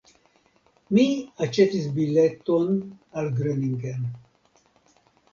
[0.97, 1.03] Mi
[1.47, 2.79] aĉetis bileton
[3.21, 4.09] al Groningen.